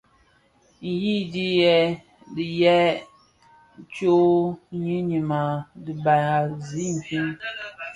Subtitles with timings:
[0.77, 1.89] Ndiñiyèn
[2.35, 2.93] diiyèn
[3.93, 4.45] tsög
[4.83, 5.41] yiñim a
[5.83, 6.15] dhiba
[6.67, 7.27] zi infin.